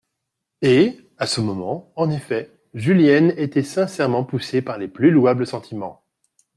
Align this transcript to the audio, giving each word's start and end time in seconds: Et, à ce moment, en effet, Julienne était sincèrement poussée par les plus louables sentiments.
Et, 0.63 0.97
à 1.19 1.27
ce 1.27 1.41
moment, 1.41 1.91
en 1.95 2.09
effet, 2.09 2.49
Julienne 2.73 3.35
était 3.37 3.61
sincèrement 3.61 4.23
poussée 4.23 4.63
par 4.63 4.79
les 4.79 4.87
plus 4.87 5.11
louables 5.11 5.45
sentiments. 5.45 6.03